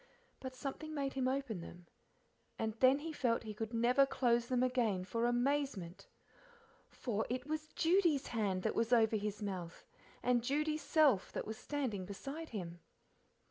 But 0.39 0.55
something 0.55 0.95
made 0.95 1.13
him 1.13 1.27
open 1.27 1.61
them, 1.61 1.85
and 2.57 2.73
then 2.79 2.97
he 2.97 3.13
felt 3.13 3.43
he 3.43 3.53
could 3.53 3.71
never 3.71 4.07
close 4.07 4.47
them 4.47 4.63
again 4.63 5.05
for 5.05 5.27
amazement. 5.27 6.07
For, 6.89 7.23
it 7.29 7.45
was 7.45 7.67
Judy's 7.73 8.25
hand 8.25 8.63
that 8.63 8.73
was 8.73 8.91
over 8.91 9.15
his 9.15 9.43
mouth, 9.43 9.85
and 10.23 10.43
Judy's 10.43 10.81
self 10.81 11.31
that 11.33 11.45
was 11.45 11.57
standing 11.59 12.05
beside 12.05 12.49
him. 12.49 12.79